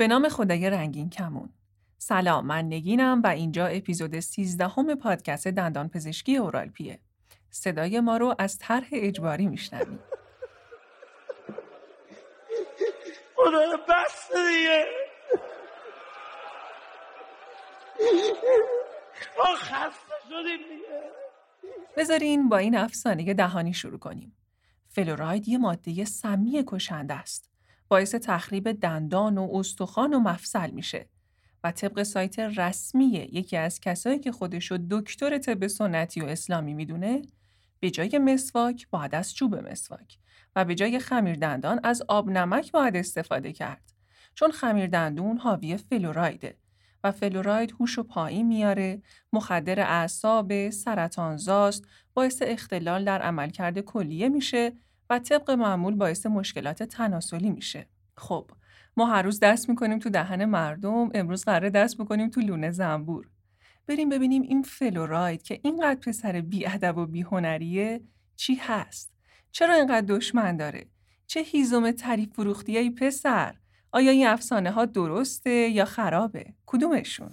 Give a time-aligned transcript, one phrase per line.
[0.00, 1.48] به نام خدای رنگین کمون.
[1.98, 6.98] سلام من نگینم و اینجا اپیزود 13 همه پادکست دندان پزشکی اورالپیه.
[7.50, 9.98] صدای ما رو از طرح اجباری میشنویم.
[13.36, 14.84] خدا بس دیگه
[19.38, 21.10] ما خسته شدیم دیگه
[21.96, 24.36] بذارین با این افسانه دهانی شروع کنیم.
[24.88, 27.49] فلوراید یه ماده سمی کشنده است.
[27.90, 31.08] باعث تخریب دندان و استخوان و مفصل میشه
[31.64, 37.22] و طبق سایت رسمی یکی از کسایی که خودشو دکتر طب سنتی و اسلامی می‌دونه
[37.80, 40.18] به جای مسواک باید از چوب مسواک
[40.56, 43.92] و به جای خمیر دندان از آب نمک باید استفاده کرد.
[44.34, 46.56] چون خمیر دندون حاوی فلورایده
[47.04, 51.84] و فلوراید هوش و پایین میاره، مخدر اعصاب، سرطانزاست،
[52.14, 54.72] باعث اختلال در عملکرد کلیه میشه
[55.10, 57.86] و طبق معمول باعث مشکلات تناسلی میشه.
[58.16, 58.50] خب
[58.96, 63.30] ما هر روز دست می‌کنیم تو دهن مردم امروز قراره دست بکنیم تو لونه زنبور.
[63.86, 68.00] بریم ببینیم این فلوراید که اینقدر پسر بیادب و بیهنریه
[68.36, 69.12] چی هست؟
[69.52, 70.86] چرا اینقدر دشمن داره؟
[71.26, 73.54] چه هیزم تعریف فروختی ای پسر؟
[73.92, 77.30] آیا این افسانه ها درسته یا خرابه؟ کدومشون؟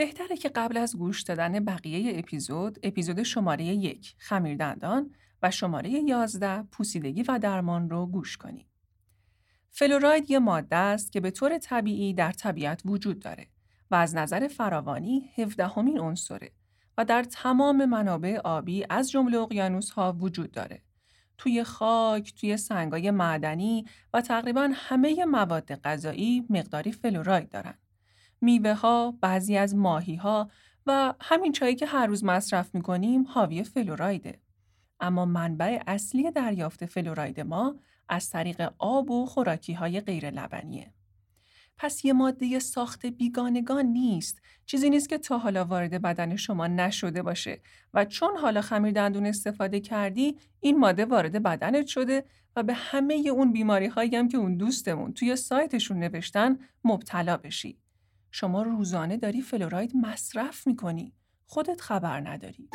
[0.00, 6.62] بهتره که قبل از گوش دادن بقیه اپیزود، اپیزود شماره یک خمیردندان و شماره یازده
[6.62, 8.66] پوسیدگی و درمان رو گوش کنید.
[9.70, 13.46] فلوراید یه ماده است که به طور طبیعی در طبیعت وجود داره
[13.90, 16.52] و از نظر فراوانی هفدهمین عنصره
[16.98, 20.82] و در تمام منابع آبی از جمله اقیانوس ها وجود داره.
[21.38, 23.84] توی خاک، توی سنگای معدنی
[24.14, 27.74] و تقریبا همه مواد غذایی مقداری فلوراید دارن.
[28.40, 30.50] میوه ها، بعضی از ماهی ها
[30.86, 34.40] و همین چایی که هر روز مصرف می‌کنیم حاوی فلورایده.
[35.00, 37.76] اما منبع اصلی دریافت فلوراید ما
[38.08, 40.92] از طریق آب و خوراکی های غیر لبنیه.
[41.82, 44.42] پس یه ماده ساخت بیگانگان نیست.
[44.66, 47.60] چیزی نیست که تا حالا وارد بدن شما نشده باشه
[47.94, 52.24] و چون حالا خمیر دندون استفاده کردی این ماده وارد بدنت شده
[52.56, 57.78] و به همه اون بیماری هایی هم که اون دوستمون توی سایتشون نوشتن مبتلا بشی.
[58.30, 61.14] شما روزانه داری فلوراید مصرف می‌کنی.
[61.44, 62.68] خودت خبر نداری.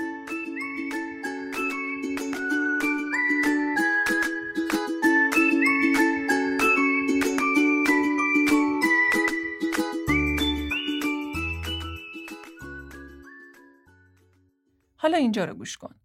[14.95, 15.95] حالا اینجا رو گوش کن.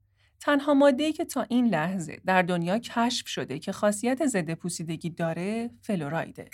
[0.40, 5.70] تنها ماده که تا این لحظه در دنیا کشف شده که خاصیت ضد پوسیدگی داره
[5.82, 6.48] فلورایده.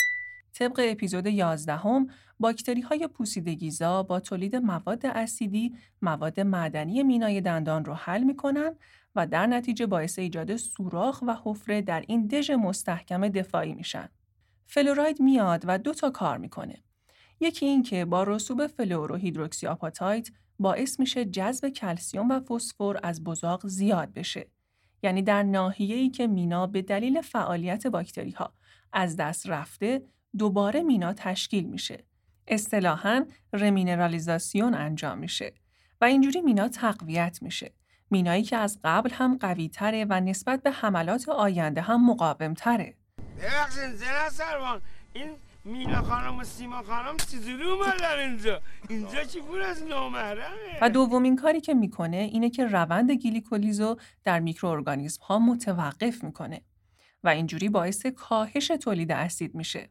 [0.59, 2.07] طبق اپیزود 11 هم،
[2.41, 8.75] باکتری های پوسیدگیزا با تولید مواد اسیدی مواد معدنی مینای دندان رو حل می‌کنن
[9.15, 14.09] و در نتیجه باعث ایجاد سوراخ و حفره در این دژ مستحکم دفاعی میشن.
[14.67, 16.83] فلوراید میاد و دو تا کار می‌کنه.
[17.41, 20.29] یکی این که با رسوب فلوروهیدروکسی آپاتایت
[20.59, 24.47] باعث میشه جذب کلسیوم و فسفر از بزاق زیاد بشه.
[25.03, 28.53] یعنی در ناحیه‌ای که مینا به دلیل فعالیت باکتری ها
[28.93, 30.03] از دست رفته
[30.39, 32.05] دوباره مینا تشکیل میشه.
[32.49, 35.55] اصطلاحاً رمینرالیزاسیون انجام میشه
[36.01, 37.73] و اینجوری مینا تقویت میشه.
[38.11, 42.95] مینایی که از قبل هم قوی تره و نسبت به حملات آینده هم مقاوم تره.
[45.13, 45.31] این
[45.65, 51.61] مینا خانم و سیما خانم چیزوری اومدن اینجا اینجا چی از نامحرمه و دومین کاری
[51.61, 56.61] که می‌کنه اینه که روند گلیکولیزو در میکروارگانیسم ها متوقف می‌کنه
[57.25, 59.89] و اینجوری باعث کاهش تولید اسید میشه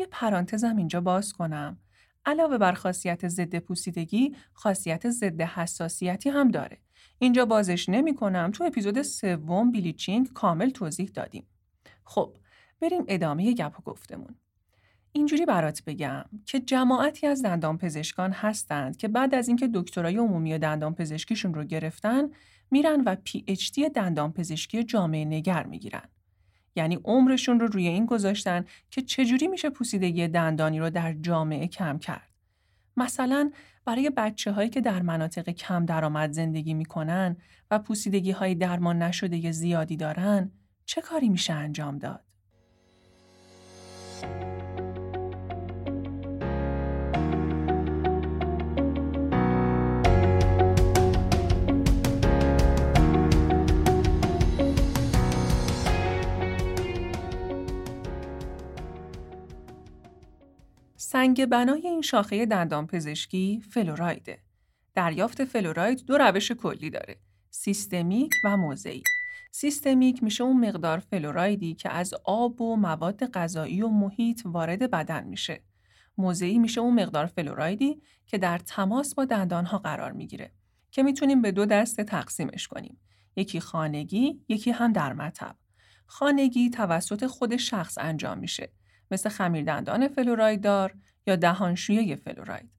[0.00, 1.78] یه پرانتزم اینجا باز کنم.
[2.26, 6.78] علاوه بر خاصیت ضد پوسیدگی، خاصیت ضد حساسیتی هم داره.
[7.18, 8.50] اینجا بازش نمی کنم.
[8.50, 11.46] تو اپیزود سوم بیلیچینگ کامل توضیح دادیم.
[12.04, 12.36] خب،
[12.80, 14.34] بریم ادامه گپ و گفتمون.
[15.12, 20.58] اینجوری برات بگم که جماعتی از دندان پزشکان هستند که بعد از اینکه دکترای عمومی
[20.58, 22.22] دندان پزشکیشون رو گرفتن
[22.70, 26.08] میرن و پی اچ دی دندان پزشکی جامعه نگر می‌گیرن.
[26.76, 31.98] یعنی عمرشون رو روی این گذاشتن که چجوری میشه پوسیدگی دندانی رو در جامعه کم
[31.98, 32.30] کرد.
[32.96, 33.50] مثلا
[33.84, 37.36] برای بچه هایی که در مناطق کم درآمد زندگی می‌کنن
[37.70, 40.50] و پوسیدگی های درمان نشده زیادی دارن
[40.84, 42.24] چه کاری میشه انجام داد؟
[61.12, 64.38] سنگ بنای این شاخه دندان پزشکی فلورایده.
[64.94, 67.16] دریافت فلوراید دو روش کلی داره.
[67.50, 69.02] سیستمیک و موضعی.
[69.52, 75.24] سیستمیک میشه اون مقدار فلورایدی که از آب و مواد غذایی و محیط وارد بدن
[75.24, 75.60] میشه.
[76.18, 80.52] موضعی میشه اون مقدار فلورایدی که در تماس با دندانها قرار می‌گیره
[80.90, 83.00] که می‌تونیم به دو دسته تقسیمش کنیم.
[83.36, 85.56] یکی خانگی، یکی هم در مطب.
[86.06, 88.72] خانگی توسط خود شخص انجام میشه
[89.10, 90.94] مثل خمیردندان فلورایددار
[91.26, 92.70] یا دهانشویه فلوراید.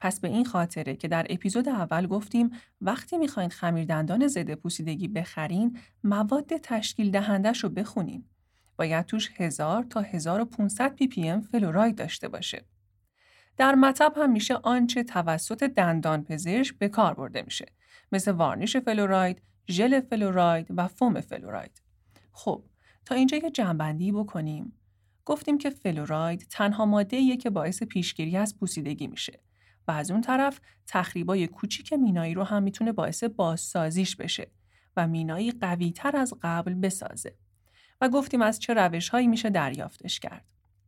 [0.00, 2.50] پس به این خاطره که در اپیزود اول گفتیم
[2.80, 8.24] وقتی می‌خواین خمیردندان ضد پوسیدگی بخرین مواد تشکیل دهندش رو بخونین.
[8.76, 12.64] باید توش 1000 تا 1500 پی پی ام فلوراید داشته باشه.
[13.56, 17.66] در مطب هم میشه آنچه توسط دندان پزشک به کار برده میشه
[18.12, 21.82] مثل وارنیش فلوراید، ژل فلوراید و فوم فلوراید.
[22.32, 22.64] خب
[23.04, 24.79] تا اینجا یه جنبندی بکنیم.
[25.30, 29.40] گفتیم که فلوراید تنها ماده که باعث پیشگیری از پوسیدگی میشه
[29.88, 34.50] و از اون طرف تخریبای کوچیک مینایی رو هم می‌تونه باعث بازسازیش بشه
[34.96, 37.34] و مینایی قوی تر از قبل بسازه.
[38.00, 40.44] و گفتیم از چه روش هایی میشه دریافتش کرد.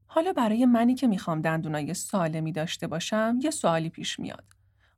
[0.06, 4.44] حالا برای منی که می‌خوام دندونای سالمی داشته باشم یه سوالی پیش میاد.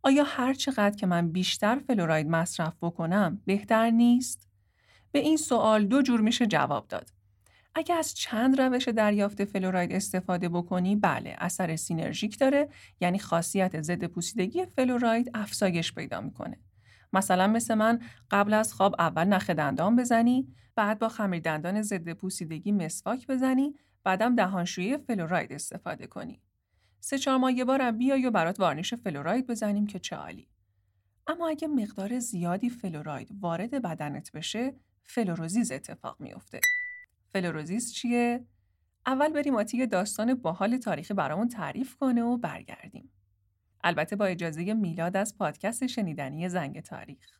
[0.02, 4.48] آیا هر چقدر که من بیشتر فلوراید مصرف بکنم بهتر نیست؟
[5.12, 7.13] به این سوال دو جور میشه جواب داد.
[7.74, 12.68] اگه از چند روش دریافت فلوراید استفاده بکنی بله اثر سینرژیک داره
[13.00, 16.60] یعنی خاصیت ضد پوسیدگی فلوراید افزایش پیدا می‌کنه.
[17.12, 18.00] مثلا مثل من
[18.30, 23.74] قبل از خواب اول نخ دندان بزنی بعد با خمیر دندان ضد پوسیدگی مسواک بزنی
[24.04, 26.40] بعدم دهانشویی فلوراید استفاده کنی.
[27.00, 30.48] سه چهار ماه یه بارم بیای و برات وارنیش فلوراید بزنیم که چه عالی.
[31.26, 36.60] اما اگه مقدار زیادی فلوراید وارد بدنت بشه فلوروزیز اتفاق میافته.
[37.34, 38.44] فلوروزیس چیه؟
[39.06, 43.10] اول بریم آتی داستان باحال تاریخی برامون تعریف کنه و برگردیم.
[43.84, 47.38] البته با اجازه میلاد از پادکست شنیدنی زنگ تاریخ.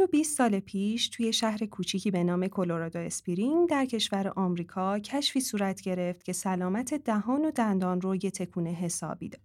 [0.00, 5.80] 120 سال پیش توی شهر کوچیکی به نام کلرادو اسپرینگ در کشور آمریکا کشفی صورت
[5.80, 9.42] گرفت که سلامت دهان و دندان رو یه تکونه حسابی داد.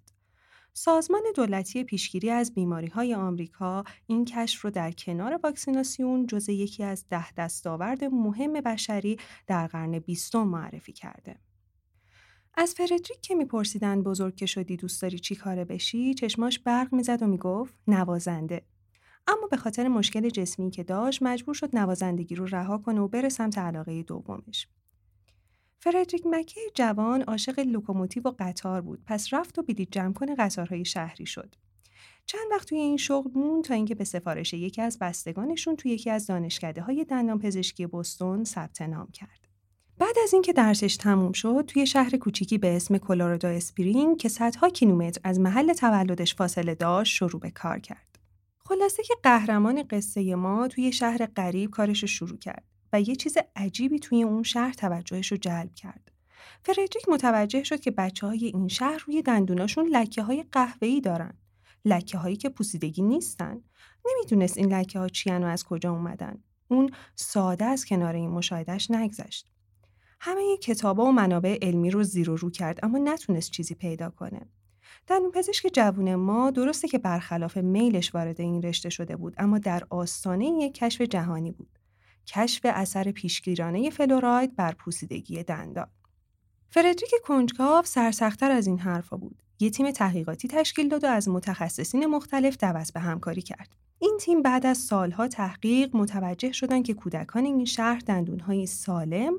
[0.73, 6.83] سازمان دولتی پیشگیری از بیماری های آمریکا این کشف رو در کنار واکسیناسیون جز یکی
[6.83, 9.17] از ده دستاورد مهم بشری
[9.47, 11.35] در قرن بیستم معرفی کرده.
[12.53, 17.23] از فردریک که میپرسیدن بزرگ که شدی دوست داری چی کاره بشی چشماش برق می‌زد
[17.23, 18.61] و می‌گفت نوازنده
[19.27, 23.29] اما به خاطر مشکل جسمی که داشت مجبور شد نوازندگی رو رها کنه و بره
[23.29, 24.67] سمت علاقه دومش.
[25.79, 30.85] فردریک مکی جوان عاشق لوکوموتیو و قطار بود پس رفت و بلیط جمع کن قطارهای
[30.85, 31.55] شهری شد.
[32.25, 36.09] چند وقت توی این شغل موند تا اینکه به سفارش یکی از بستگانشون توی یکی
[36.09, 39.47] از دانشکده های دندان پزشکی بوستون ثبت نام کرد.
[39.97, 44.69] بعد از اینکه درسش تموم شد توی شهر کوچیکی به اسم کلرادو اسپرینگ که صدها
[44.69, 48.14] کیلومتر از محل تولدش فاصله داشت شروع به کار کرد.
[48.67, 53.37] خلاصه که قهرمان قصه ما توی شهر غریب کارش رو شروع کرد و یه چیز
[53.55, 56.11] عجیبی توی اون شهر توجهش رو جلب کرد.
[56.63, 61.33] فردریک متوجه شد که بچه های این شهر روی دندوناشون لکه های قهوه‌ای دارن.
[61.85, 63.61] لکه هایی که پوسیدگی نیستن.
[64.05, 66.43] نمی‌دونست این لکه ها چیان و از کجا اومدن.
[66.67, 69.47] اون ساده از کنار این مشاهدش نگذشت.
[70.19, 74.41] همه کتابا و منابع علمی رو زیر و رو کرد اما نتونست چیزی پیدا کنه.
[75.07, 79.83] دندون پزشک جوون ما درسته که برخلاف میلش وارد این رشته شده بود اما در
[79.89, 81.79] آستانه یک کشف جهانی بود.
[82.27, 85.87] کشف اثر پیشگیرانه فلوراید بر پوسیدگی دندان.
[86.69, 89.43] فردریک کنجکاو سرسختتر از این حرفا بود.
[89.59, 93.75] یه تیم تحقیقاتی تشکیل داد و از متخصصین مختلف دعوت به همکاری کرد.
[93.99, 99.33] این تیم بعد از سالها تحقیق متوجه شدند که کودکان این شهر دندونهای سالم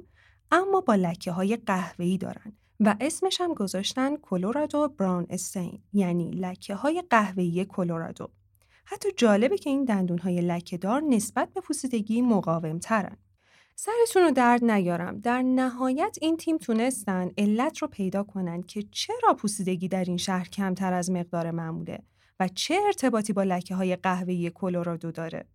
[0.50, 6.74] اما با لکه های قهوه‌ای دارند و اسمش هم گذاشتن کلورادو براون استین یعنی لکه
[6.74, 8.28] های قهوه‌ای کلورادو.
[8.84, 13.16] حتی جالبه که این دندون های لکه دار نسبت به پوسیدگی مقاوم ترن.
[13.74, 15.20] سرتون رو درد نیارم.
[15.20, 20.48] در نهایت این تیم تونستن علت رو پیدا کنن که چرا پوسیدگی در این شهر
[20.48, 22.02] کمتر از مقدار معموله
[22.40, 25.46] و چه ارتباطی با لکه های قهوه‌ای کلورادو داره.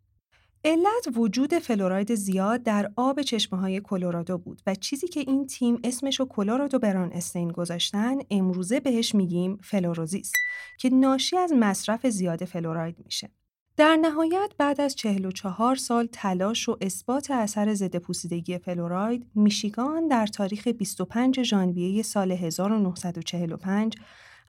[0.66, 5.80] علت وجود فلوراید زیاد در آب چشمه های کلورادو بود و چیزی که این تیم
[5.84, 10.32] اسمشو Colorado brown stain گذاشتن امروزه بهش میگیم فلوروزیس
[10.80, 13.30] که ناشی از مصرف زیاد فلوراید میشه.
[13.78, 20.28] در نهایت بعد از 44 سال تلاش و اثبات اثر ضد پوسیدگی فلوراید، میشیگان در
[20.28, 23.96] تاریخ 25 ژانویه سال 1945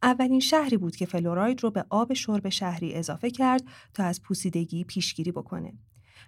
[0.02, 3.62] اولین شهری بود که فلوراید رو به آب شرب شهری اضافه کرد
[3.94, 5.72] تا از پوسیدگی پیشگیری بکنه.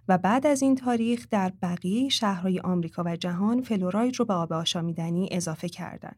[0.08, 4.52] و بعد از این تاریخ در بقیه شهرهای آمریکا و جهان فلوراید رو به آب
[4.52, 6.16] آشامیدنی اضافه کردند.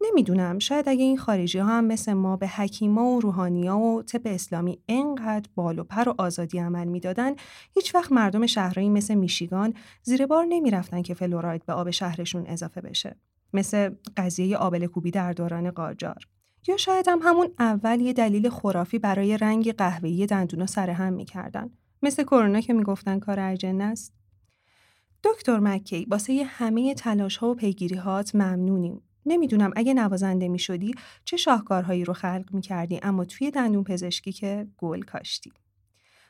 [0.00, 4.20] نمی‌دونم شاید اگه این خارجی ها هم مثل ما به حکیما و روحانیا و طب
[4.24, 7.34] اسلامی انقدر بال و پر و آزادی عمل می‌دادن
[7.74, 12.80] هیچ وقت مردم شهرهایی مثل میشیگان زیر بار نمی‌رفتن که فلوراید به آب شهرشون اضافه
[12.80, 13.16] بشه.
[13.52, 16.28] مثل قضیه آبل کوبی در دوران قاجار.
[16.68, 21.70] یا شاید هم همون اول یه دلیل خرافی برای رنگ قهوه‌ای دندونا سر هم می‌کردن.
[22.02, 24.12] مثل کرونا که می‌گفتن کار ارجنه است
[25.24, 30.94] دکتر مکی واسه همه تلاش ها و پیگیری هات ممنونیم نمی‌دونم اگه نوازنده می شدی
[31.24, 35.52] چه شاهکارهایی رو خلق می کردی اما توی دندون پزشکی که گل کاشتی.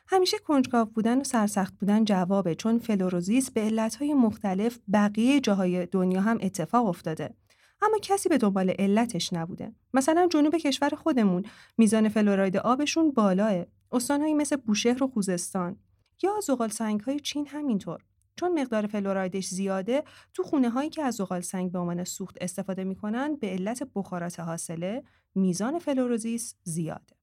[0.07, 6.21] همیشه کنجکاو بودن و سرسخت بودن جوابه چون فلوروزیس به علتهای مختلف بقیه جاهای دنیا
[6.21, 7.35] هم اتفاق افتاده.
[7.81, 9.71] اما کسی به دنبال علتش نبوده.
[9.93, 11.45] مثلا جنوب کشور خودمون
[11.77, 13.65] میزان فلوراید آبشون بالاه.
[13.93, 15.77] استانهایی مثل بوشهر و خوزستان
[16.23, 18.03] یا زغال سنگ های چین همینطور.
[18.35, 22.83] چون مقدار فلورایدش زیاده تو خونه هایی که از زغال سنگ به عنوان سوخت استفاده
[22.83, 25.03] می‌کنن به علت بخارات حاصله
[25.35, 27.15] میزان فلوروزیس زیاده.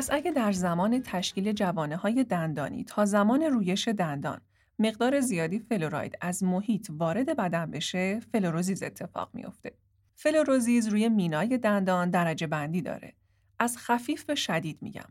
[0.00, 4.40] پس اگه در زمان تشکیل جوانه های دندانی تا زمان رویش دندان
[4.78, 9.72] مقدار زیادی فلوراید از محیط وارد بدن بشه، فلوروزیز اتفاق میافته.
[10.14, 13.14] فلوروزیز روی مینای دندان درجه بندی داره.
[13.58, 15.08] از خفیف به شدید میگم.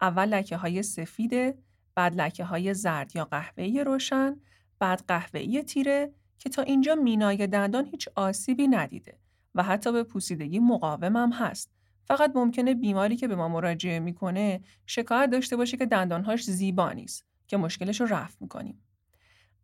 [0.00, 1.58] اول لکه های سفیده،
[1.94, 4.36] بعد لکه های زرد یا قهوه‌ای روشن،
[4.78, 9.18] بعد قهوه‌ای تیره که تا اینجا مینای دندان هیچ آسیبی ندیده
[9.54, 11.74] و حتی به پوسیدگی مقاوم هم هست
[12.04, 17.24] فقط ممکنه بیماری که به ما مراجعه می‌کنه شکایت داشته باشه که دندانهاش زیبا نیست
[17.46, 18.82] که مشکلش رو رفع می‌کنیم.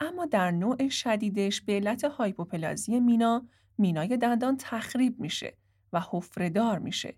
[0.00, 3.46] اما در نوع شدیدش به علت هایپوپلازی مینا
[3.78, 5.54] مینای دندان تخریب میشه
[5.92, 7.14] و حفره میشه.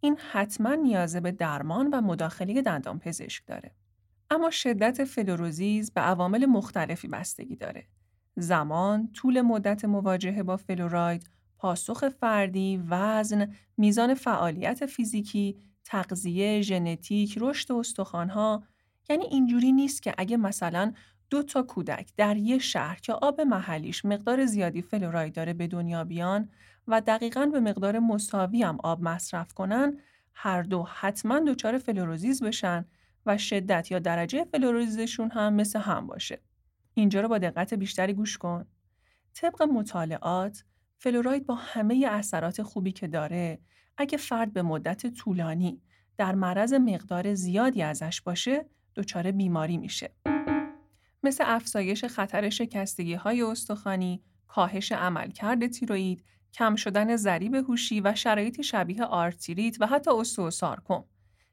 [0.00, 3.74] این حتما نیازه به درمان و مداخله دندان پزشک داره.
[4.30, 7.86] اما شدت فلوروزیز به عوامل مختلفی بستگی داره.
[8.36, 17.72] زمان، طول مدت مواجهه با فلوراید، پاسخ فردی، وزن، میزان فعالیت فیزیکی، تغذیه، ژنتیک، رشد
[17.72, 18.62] استخوانها
[19.10, 20.92] یعنی اینجوری نیست که اگه مثلا
[21.30, 26.04] دو تا کودک در یه شهر که آب محلیش مقدار زیادی فلوراید داره به دنیا
[26.04, 26.48] بیان
[26.88, 29.98] و دقیقا به مقدار مساوی هم آب مصرف کنن
[30.34, 32.84] هر دو حتما دچار فلوروزیز بشن
[33.26, 36.40] و شدت یا درجه فلوروزیزشون هم مثل هم باشه.
[36.94, 38.66] اینجا رو با دقت بیشتری گوش کن.
[39.34, 40.64] طبق مطالعات
[40.98, 43.58] فلوراید با همه اثرات خوبی که داره
[43.96, 45.82] اگه فرد به مدت طولانی
[46.16, 50.10] در معرض مقدار زیادی ازش باشه دچار بیماری میشه.
[51.22, 58.62] مثل افزایش خطر شکستگی های استخوانی، کاهش عملکرد تیروئید، کم شدن ضریب هوشی و شرایطی
[58.62, 61.04] شبیه آرتریت و حتی استوسارکوم.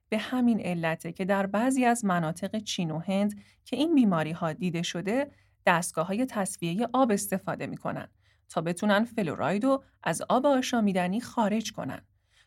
[0.09, 4.53] به همین علته که در بعضی از مناطق چین و هند که این بیماری ها
[4.53, 5.31] دیده شده،
[5.65, 8.07] دستگاه های تصفیه آب استفاده می‌کنن
[8.49, 12.01] تا بتونن فلوراید رو از آب آشامیدنی خارج کنن.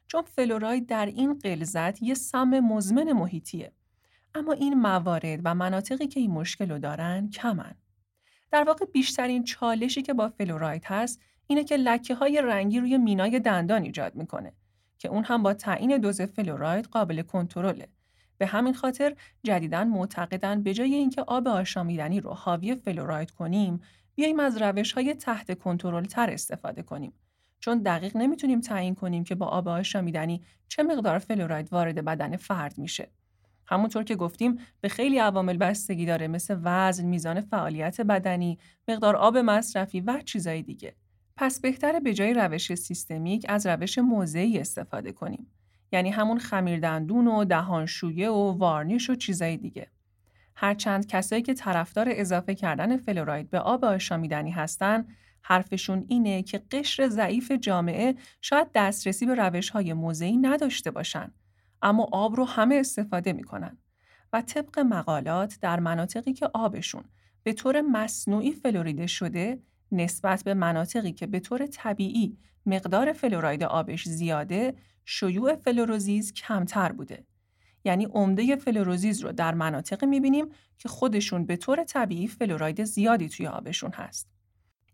[0.07, 3.73] چون فلوراید در این غلظت یه سم مزمن محیطیه.
[4.35, 7.75] اما این موارد و مناطقی که این مشکل رو دارن کمن.
[8.51, 13.41] در واقع بیشترین چالشی که با فلوراید هست اینه که لکه های رنگی روی مینای
[13.41, 14.53] دندان ایجاد می‌کنه
[14.99, 17.89] که اون هم با تعیین دوز فلوراید قابل کنترله.
[18.39, 23.81] به همین خاطر جدیداً معتقدن به جای اینکه آب آشامیدنی رو حاوی فلوراید کنیم
[24.17, 27.13] بیاییم از روش های تحت کنترل تر استفاده کنیم.
[27.61, 32.79] چون دقیق نمی‌تونیم تعیین کنیم که با آب آشامیدنی چه مقدار فلوراید وارد بدن فرد
[32.79, 33.09] میشه.
[33.67, 38.59] همونطور که گفتیم به خیلی عوامل بستگی داره مثل وزن، میزان فعالیت بدنی،
[38.89, 40.95] مقدار آب مصرفی و چیزای دیگه.
[41.37, 45.47] پس بهتره به جای روش سیستمیک از روش موضعی استفاده کنیم.
[45.93, 49.87] یعنی همون خمیردندون و دهانشویه و وارنیش و چیزای دیگه.
[50.57, 55.07] هرچند کسایی که طرفدار اضافه کردن فلوراید به آب آشامیدنی هستن،
[55.43, 61.33] حرفشون اینه که قشر ضعیف جامعه شاید دسترسی به روش های موضعی نداشته باشن
[61.83, 63.79] اما آب رو همه استفاده می‌کنن
[64.33, 67.05] و طبق مقالات در مناطقی که آبشون
[67.43, 74.09] به طور مصنوعی فلوریده شده نسبت به مناطقی که به طور طبیعی مقدار فلوراید آبش
[74.09, 77.25] زیاده شیوع فلوروزیز کمتر بوده.
[77.87, 80.47] یعنی عمده فلوروزیز رو در مناطق می‌بینیم
[80.79, 84.29] که خودشون به طور طبیعی فلوراید زیادی توی آبشون هست.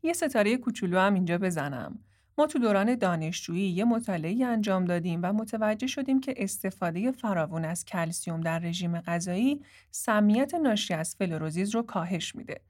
[0.03, 1.99] یه ستاره کوچولو هم اینجا بزنم.
[2.39, 7.85] ما تو دوران دانشجویی یه مطالعه انجام دادیم و متوجه شدیم که استفاده فراوون از
[7.85, 12.61] کلسیوم در رژیم غذایی سمیت ناشی از فلوروزیز رو کاهش میده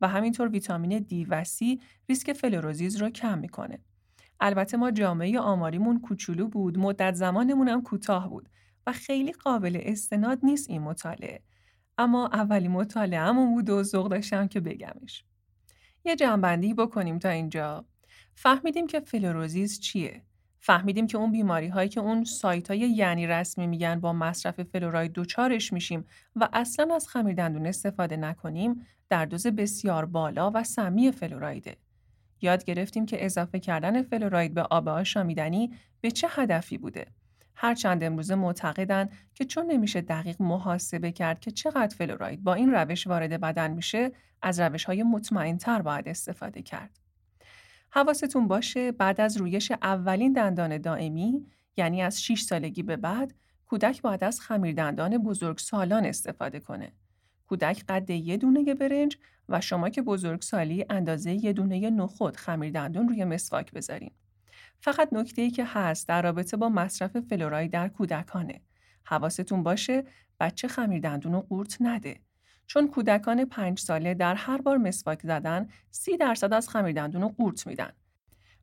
[0.00, 3.78] و همینطور ویتامین دی و سی ریسک فلوروزیز رو کم می‌کنه.
[4.40, 8.48] البته ما جامعه آماریمون کوچولو بود، مدت زمانمون هم کوتاه بود
[8.86, 11.40] و خیلی قابل استناد نیست این مطالعه.
[11.98, 15.24] اما اولی مطالعهمون بود و ذوق داشتم که بگمش.
[16.04, 17.84] یه جمع‌بندی بکنیم تا اینجا.
[18.34, 20.22] فهمیدیم که فلوروزیز چیه؟
[20.60, 25.12] فهمیدیم که اون بیماری هایی که اون سایت های غیر رسمی میگن با مصرف فلوراید
[25.12, 26.04] دچارش میشیم
[26.36, 31.76] و اصلا از خمیردندون استفاده نکنیم در دوز بسیار بالا و سمی فلورایده.
[32.40, 37.06] یاد گرفتیم که اضافه کردن فلوراید به آب آشامیدنی به چه هدفی بوده.
[37.64, 43.06] هرچند امروزه معتقدند که چون نمیشه دقیق محاسبه کرد که چقدر فلوراید با این روش
[43.06, 46.98] وارد بدن میشه از روش های مطمئن تر باید استفاده کرد.
[47.90, 53.34] حواستون باشه بعد از رویش اولین دندان دائمی یعنی از 6 سالگی به بعد
[53.66, 56.92] کودک باید از خمیر دندان بزرگ سالان استفاده کنه.
[57.46, 59.16] کودک قد یه دونه برنج
[59.48, 64.10] و شما که بزرگسالی اندازه یه دونه نخود خمیر دندون روی مسواک بذارین.
[64.84, 68.60] فقط نکته ای که هست در رابطه با مصرف فلورای در کودکانه.
[69.04, 70.04] حواستون باشه
[70.40, 72.20] بچه خمیر دندون قورت نده.
[72.66, 77.66] چون کودکان پنج ساله در هر بار مسواک زدن سی درصد از خمیر دندون قورت
[77.66, 77.92] میدن.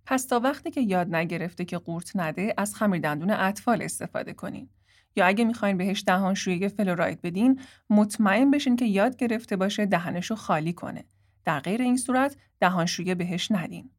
[0.05, 4.69] پس تا وقتی که یاد نگرفته که قورت نده از خمیر دندون اطفال استفاده کنین.
[5.15, 10.73] یا اگه می‌خواین بهش دهانشویی فلوراید بدین مطمئن بشین که یاد گرفته باشه دهنشو خالی
[10.73, 11.05] کنه.
[11.45, 13.89] در غیر این صورت دهانشویی بهش ندین.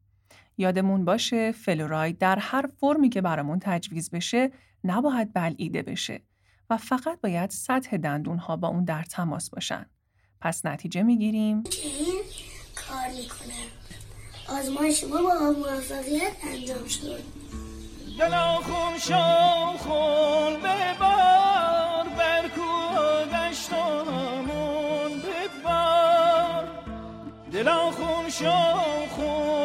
[0.57, 4.51] یادمون باشه فلوراید در هر فرمی که برامون تجویز بشه
[4.83, 6.21] نباید بلعیده بشه
[6.69, 9.85] و فقط باید سطح دندون ها با اون در تماس باشن.
[10.41, 11.63] پس نتیجه می‌گیریم.
[11.63, 12.21] که این
[12.75, 13.53] کار می‌کنه.
[14.59, 17.23] آزمایش ما با موفقیت انجام شد.
[18.19, 22.41] دلا خون شو خون ببار بر
[23.51, 26.67] دشتامون ببار.
[27.51, 28.51] دلا خون شو
[29.09, 29.60] خون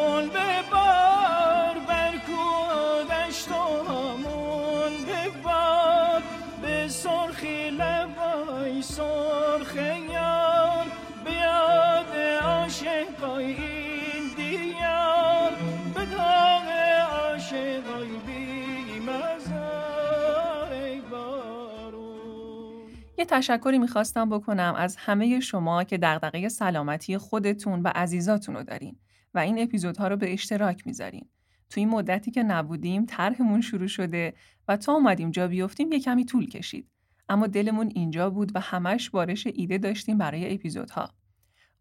[23.29, 28.95] تشکری می‌خواستم بکنم از همه شما که دغدغه سلامتی خودتون و عزیزاتون رو دارین
[29.33, 31.25] و این اپیزودها رو به اشتراک می‌ذارین.
[31.69, 34.33] تو این مدتی که نبودیم طرحمون شروع شده
[34.67, 36.87] و تا اومدیم جا بیفتیم یه کمی طول کشید.
[37.29, 41.09] اما دلمون اینجا بود و همش بارش ایده داشتیم برای اپیزودها.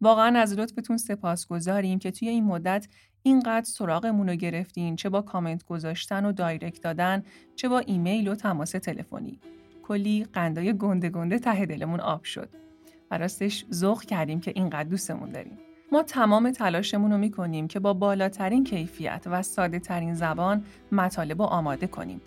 [0.01, 2.89] واقعا از لطفتون سپاسگزاریم که توی این مدت
[3.23, 7.23] اینقدر سراغمون رو گرفتین چه با کامنت گذاشتن و دایرکت دادن
[7.57, 9.41] چه با ایمیل و تماس تلفنی.
[9.89, 12.49] کلی قندای گنده گنده ته دلمون آب شد
[13.11, 15.59] و راستش ذوق کردیم که اینقدر دوستمون داریم
[15.93, 21.49] ما تمام تلاشمون رو می‌کنیم که با بالاترین کیفیت و ساده ترین زبان مطالب رو
[21.49, 22.21] آماده کنیم.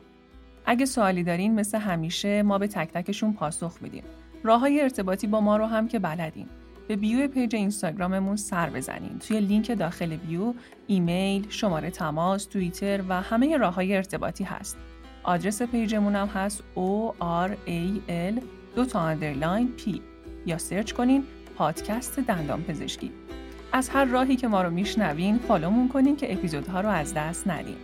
[0.65, 4.03] اگه سوالی دارین مثل همیشه ما به تک تکشون پاسخ میدیم.
[4.43, 6.47] راه های ارتباطی با ما رو هم که بلدین.
[6.87, 9.19] به bio page اینستاگراممون سر بزنین.
[9.19, 10.53] توی لینک داخل bio
[10.87, 14.77] ایمیل، شماره تماس، توییتر و همه راه های ارتباطی هست.
[15.29, 17.13] آدرس page مون هم هست O
[17.47, 18.43] R A L
[18.75, 19.99] دو تا underline P
[20.45, 21.23] یا search کنین
[21.57, 23.11] پادکست دندان پزشکی.
[23.73, 27.47] از هر راهی که ما رو میشنوین follow مون کنین که اپیزودها رو از دست
[27.47, 27.75] ندین.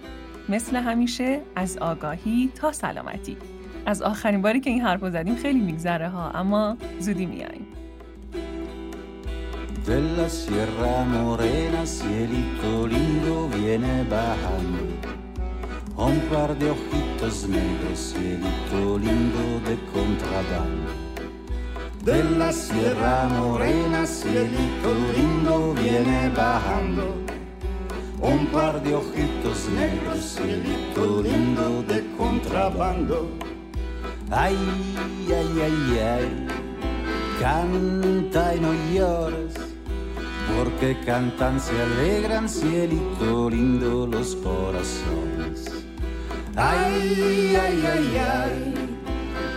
[0.49, 3.38] مثل همیشه از آگاهی تا سلامتی.
[3.86, 7.67] از آخرین باری که این حرف رو زدیم خیلی میگذره ها اما زودی میاییم.
[15.97, 21.05] Un par de ojitos negros cielito lindo de contrabando
[22.05, 27.15] de la Sierra Morena, cielito lindo viene bajando.
[28.21, 33.27] Un par de ojitos negros, cielito lindo de contrabando.
[34.29, 34.55] Ay,
[35.29, 36.47] ay, ay, ay,
[37.39, 39.55] canta y no llores,
[40.55, 45.75] porque cantan, se alegran, cielito lindo los corazones.
[46.58, 48.74] Ay, ay, ay, ay,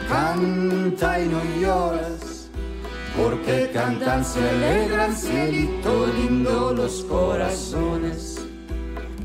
[0.09, 2.51] canta y no llores,
[3.17, 8.39] porque cantan, se alegran, cielito lindo los corazones.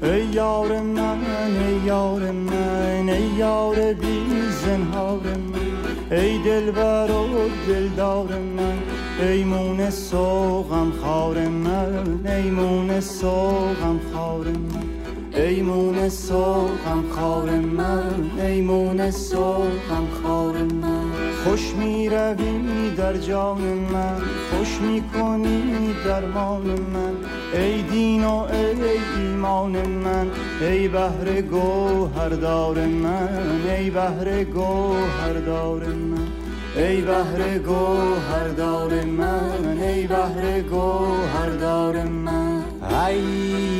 [0.04, 1.20] ای یار من
[1.68, 4.26] ای یار من ای یار بی
[4.62, 8.78] زنهار من ای دلبر و دلدار من
[9.20, 14.93] ای مون سوغم خار من ای مون سوغم خار من
[15.36, 21.12] ای مون سوغم خار من ای مون سوغم خار من.
[21.44, 27.16] خوش می روی در جان من خوش می کنی درمان من.
[27.54, 30.28] ای دین و ای ایمان من
[30.62, 36.28] ای بهر گوهردار من ای بهر گوهردار من.
[36.76, 42.64] ای بهر گوهردار من ای بهر گوهردار من.
[42.82, 43.22] Ay,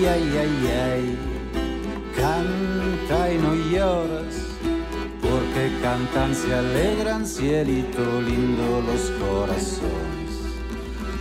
[0.06, 1.33] ay, ay, ay,
[2.24, 4.36] canta y no lloras,
[5.22, 10.32] porque cantan, se alegran, cielito lindo los corazones.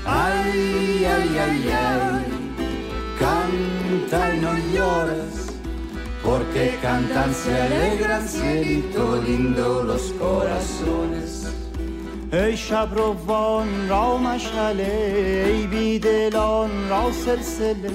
[0.05, 2.25] Ay, ay, ay, ay,
[3.19, 5.35] canta y no lloras,
[6.25, 11.42] porque cantan, se alegran, cielito lindo los corazones.
[12.33, 17.91] ای شب روان را مشعله ای بیدلان را سلسله.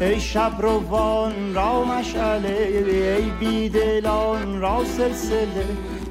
[0.00, 5.66] ای شب روان را مشعله ای بیدلان را سلسله.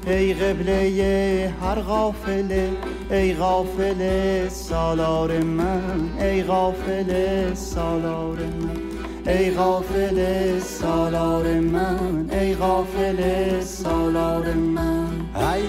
[0.06, 2.70] ای قبله هر غافله
[3.10, 9.32] ای غافله سالار من ای غافله سالار من.
[9.32, 15.08] ای غافل سالار من ای غافل سالار من.
[15.34, 15.62] Ay,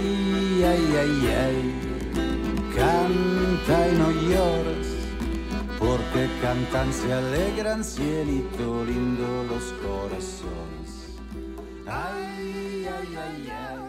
[0.64, 1.89] ay, ay, ay,
[2.90, 4.88] canta y no llores,
[5.78, 10.90] porque cantan, se alegran, cielito lindo los corazones.
[11.86, 13.89] Ay, ay, ay, ay,